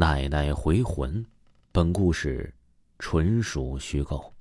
[0.00, 1.22] 奶奶回魂，
[1.72, 2.54] 本故事
[2.98, 4.34] 纯属虚构。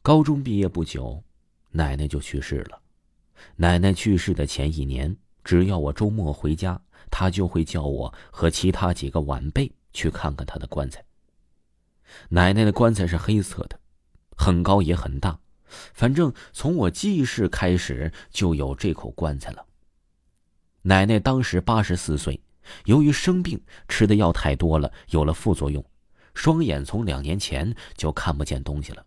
[0.00, 1.22] 高中毕业不久，
[1.72, 2.80] 奶奶就去世了。
[3.54, 11.04] 奶奶去世的前一年，只要我周末回家，她就会叫我和其他几个晚辈去看看她的棺材。
[12.30, 13.78] 奶奶的棺材是黑色的，
[14.38, 15.38] 很高也很大，
[15.92, 19.66] 反正从我记事开始就有这口棺材了。
[20.80, 22.40] 奶奶当时八十四岁。
[22.84, 25.84] 由于生病，吃的药太多了，有了副作用，
[26.34, 29.04] 双眼从两年前就看不见东西了。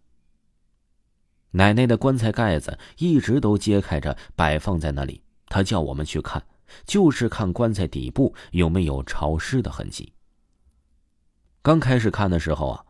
[1.51, 5.23] 奶奶的棺材盖子一直都揭开着，摆放在那里。
[5.47, 6.45] 她叫我们去看，
[6.85, 10.11] 就是看棺材底部有没有潮湿的痕迹。
[11.61, 12.85] 刚开始看的时候啊，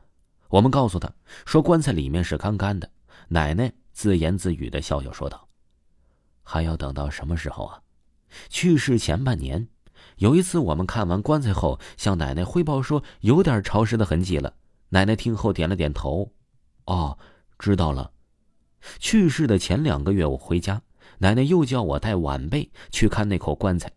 [0.50, 1.14] 我们告诉她
[1.46, 2.90] 说棺材里面是干干的。
[3.28, 5.48] 奶奶自言自语的笑笑说道
[6.42, 7.82] ：“还要等到什么时候啊？
[8.50, 9.68] 去世前半年。”
[10.18, 14.54] 有一次，我们看完棺材后，向奶奶汇报说有点潮湿的痕迹了。
[14.90, 16.32] 奶奶听后点了点头
[16.86, 17.18] ：“哦，
[17.60, 18.12] 知道了。”
[19.00, 20.82] 去世的前两个月，我回家，
[21.18, 23.92] 奶奶又叫我带晚辈去看那口棺材。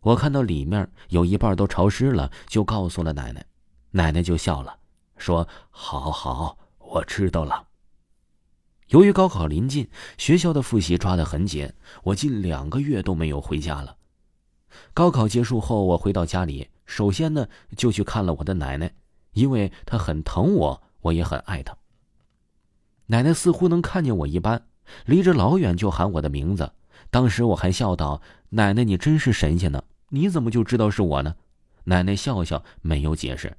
[0.00, 3.44] 我看到里面有一半都潮湿了，就告诉了奶奶。
[3.90, 4.78] 奶奶就笑了，
[5.16, 7.68] 说：“好好，我知道了。”
[8.88, 13.96] 由于高考临近，学校的复习抓得很紧，我近两个月都没有回家了。
[14.92, 18.92] 高考结束后，我回到家里，首先呢就去看了我的奶奶，
[19.32, 21.76] 因为她很疼我，我也很爱她。
[23.06, 24.66] 奶奶似乎能看见我一般，
[25.06, 26.72] 离着老远就喊我的名字。
[27.10, 29.84] 当时我还笑道：“奶奶，你真是神仙呢！
[30.08, 31.34] 你怎么就知道是我呢？”
[31.84, 33.56] 奶奶笑笑，没有解释。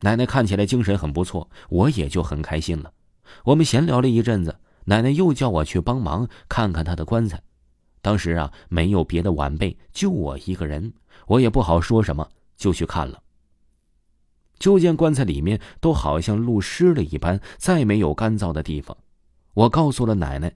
[0.00, 2.92] 奶奶看起来精神很不错，我也就很开心了。
[3.44, 7.42] 我们闲聊了一阵子，奶奶又叫我去帮忙看看她的棺材。
[8.02, 10.92] 当时啊，没有别的晚辈，就我一个人，
[11.26, 13.22] 我也不好说什么，就去看了。
[14.58, 18.96] 就见棺材里面都好像露湿了一般，再没有干燥的地方。
[19.54, 20.52] 我告诉了奶奶，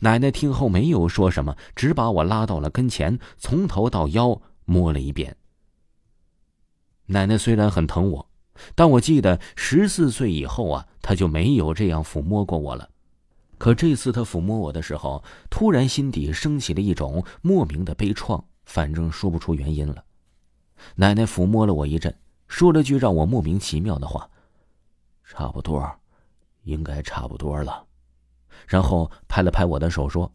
[0.00, 5.36] 奶奶听后没有说什么，只把我拉到了跟前，从头到腰摸了一遍。
[7.06, 8.30] 奶奶虽然很疼我，
[8.74, 12.88] 但我记得十四岁以后啊，她就没有这样抚摸过我了。
[13.64, 20.04] 可这次他抚摸我的时候，突然心底升起了一种莫名的悲怆，反正说不出原因了。
[20.96, 22.14] 奶奶抚摸了我一阵，
[22.46, 24.28] 说了句让我莫名其妙的话
[25.24, 25.90] ：“差不多，
[26.64, 27.82] 应该差不多了。”
[28.68, 30.30] 然后拍了拍我的手说：“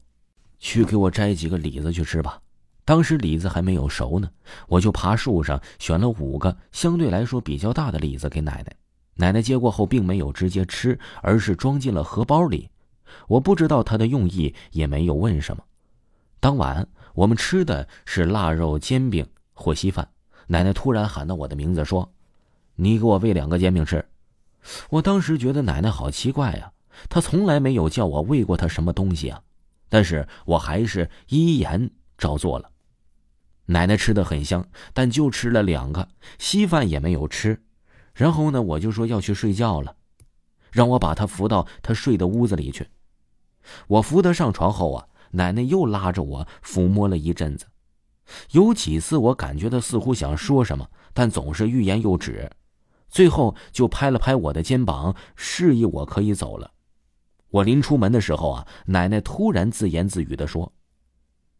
[0.57, 2.41] 去给我摘几个李子去吃吧。”
[2.83, 4.27] 当时李子还没有熟呢，
[4.67, 8.75] 我就爬树上选了五个相对来说比较大的李子给奶奶。
[9.13, 12.67] 奶奶接过后并没有直接吃，而是装进了荷包里。
[13.27, 15.63] 我不知道他的用意，也没有问什么。
[16.39, 20.07] 当晚我们吃的是腊肉煎饼或稀饭。
[20.47, 22.11] 奶奶突然喊到我的名字，说
[22.75, 24.03] ：“你给我喂两个煎饼吃。”
[24.89, 26.71] 我当时觉得奶奶好奇怪呀，
[27.07, 29.41] 她从来没有叫我喂过她什么东西啊。
[29.89, 32.69] 但是我还是依言照做了。
[33.65, 36.07] 奶奶吃的很香，但就吃了两个
[36.39, 37.61] 稀饭也没有吃。
[38.13, 39.95] 然后呢，我就说要去睡觉了，
[40.71, 42.87] 让我把她扶到她睡的屋子里去。
[43.87, 47.67] 我扶她上床后啊，奶奶又拉着我抚摸了一阵子，
[48.51, 52.49] 有几次我感觉她似乎想说什么，但总是欲言又止，
[53.09, 56.71] 最后就拍了拍我的肩膀，示意我可以走了。
[57.49, 60.71] 我临出门的时候啊，奶奶突然自言自语的说：“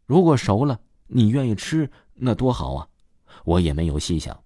[0.06, 0.78] 如果熟了，
[1.08, 2.86] 你愿意吃，那多好啊！”
[3.44, 4.40] 我也没有细想。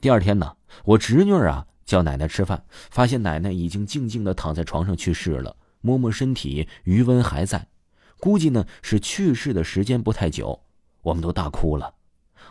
[0.00, 5.54] 第二天呢，我侄女啊叫奶奶吃饭，发现奶奶已经静静的躺在床上去世了。
[5.88, 7.66] 摸摸身体，余温还在，
[8.20, 10.60] 估计呢是去世的时间不太久。
[11.00, 11.94] 我们都大哭了。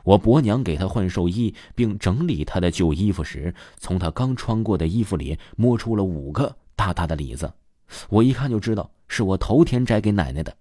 [0.04, 7.54] 我伯娘给他换寿衣，并整理他的旧衣服时，从他刚穿过的衣服里摸出了五个大大的李子。
[8.10, 10.58] 我一看就知道是我头天摘给奶奶的。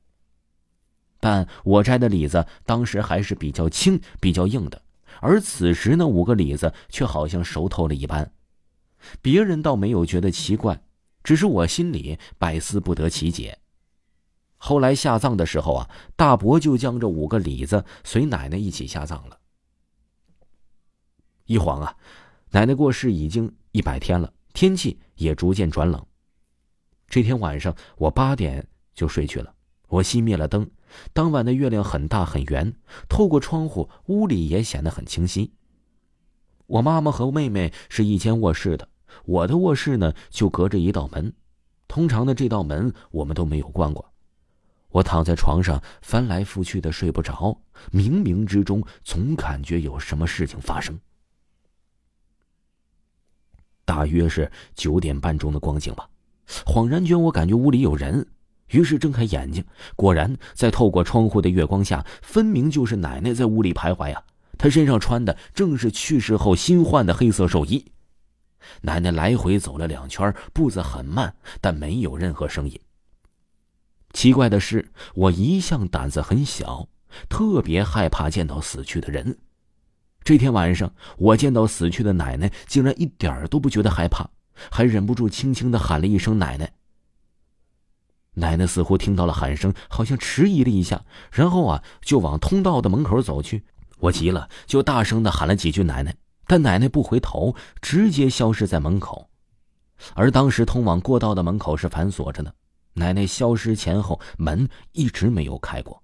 [1.18, 4.82] 但我摘的李子当时还是比较轻、比较硬的，
[5.22, 8.30] 而此时那五个李子却好像熟透了一般。
[9.22, 10.82] 别人倒没有觉得奇怪。
[11.26, 13.58] 只是我心里百思不得其解。
[14.58, 19.36] 后来下葬的时候啊，大伯就将这五个李子随奶奶一起下葬了。
[21.46, 21.96] 一晃啊，
[22.52, 26.06] 奶奶过世已经一百天了，天气也逐渐转冷。
[27.08, 28.64] 这天晚上，我八点
[28.94, 29.52] 就睡去了。
[29.88, 30.70] 我熄灭了灯。
[31.12, 32.72] 当晚的月亮很大很圆，
[33.08, 35.52] 透过窗户，屋里也显得很清晰。
[36.66, 38.88] 我妈妈和妹妹是一间卧室的，
[39.24, 41.32] 我的卧室呢就隔着一道门。
[41.88, 44.04] 通常的这道门我们都没有关过。
[44.90, 47.58] 我躺在床上翻来覆去的睡不着，
[47.92, 50.98] 冥冥之中总感觉有什么事情发生。
[53.84, 56.08] 大约是九点半钟的光景吧，
[56.64, 58.26] 恍然间我感觉屋里有人，
[58.70, 59.64] 于是睁开眼睛，
[59.94, 64.22] 果然在透过窗户的月光下，分明就是奶奶在屋里徘徊呀。
[64.58, 67.84] 她身上穿的正是去世后新换的黑色寿衣。
[68.82, 72.80] 奶奶来回走了两圈，步子很慢，但没有任何声音。
[74.12, 76.88] 奇怪的是，我一向胆子很小，
[77.28, 79.38] 特别害怕见到死去的人。
[80.24, 84.28] 这天晚上，我见到死去的奶奶，竟然一点都不觉得害怕，
[84.70, 86.72] 还忍不住轻轻的喊了一声“奶奶”。
[88.34, 93.64] 奶奶似乎听到了喊声，好像迟疑了一下，然后啊，就往通道的门口走去。
[93.98, 99.28] 我急了，就大声的喊了几句“奶奶”，但奶奶不回头，直接消失在门口。
[100.14, 102.54] 而当时通往过道的门口是反锁着的。
[102.92, 106.02] 奶奶消失前后，门一直没有开过。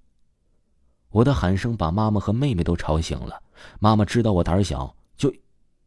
[1.10, 3.40] 我的喊声把妈妈和妹妹都吵醒了。
[3.78, 5.32] 妈妈知道我胆小，就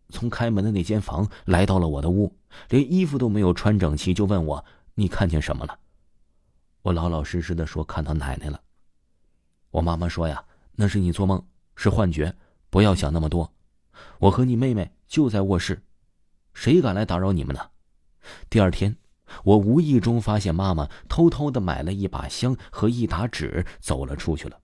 [0.09, 2.31] 从开门的那间房来到了我的屋，
[2.69, 4.63] 连衣服都没有穿整齐，就问我
[4.93, 5.77] ：“你看见什么了？”
[6.83, 8.61] 我老老实实的说：“看到奶奶了。”
[9.71, 10.43] 我妈妈说：“呀，
[10.73, 11.43] 那是你做梦，
[11.75, 12.33] 是幻觉，
[12.69, 13.51] 不要想那么多。
[14.19, 15.83] 我和你妹妹就在卧室，
[16.53, 17.69] 谁敢来打扰你们呢？”
[18.49, 18.97] 第二天。
[19.43, 24.61] 我无意中发现妈妈偷偷的买了一把香和一沓纸，走了出去了。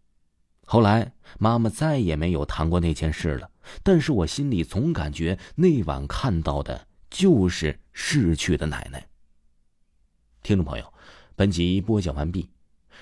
[0.68, 3.50] 后来妈妈再也没有谈过那件事了，
[3.82, 9.08] 但是我心里总感觉那晚看到的就是逝去的奶奶。
[10.44, 10.94] 听众朋友，
[11.36, 12.48] 本集播讲完毕。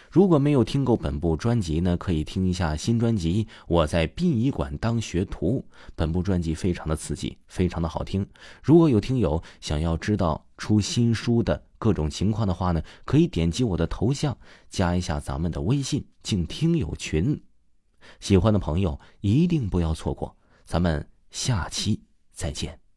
[0.10, 5.66] 如果没有听够本部专辑呢，可以听一下新专辑《我在殡仪馆当学徒》。
[5.96, 8.28] 本部专辑非常的刺激，非常的好听。
[8.64, 14.38] 如果有听友想要知道出新书的各种情况的话呢，可以点击我的头像，
[14.70, 17.42] 加一下咱们的微信进听友群。
[18.20, 22.02] 喜欢的朋友一定不要错过，咱们下期
[22.32, 22.89] 再见。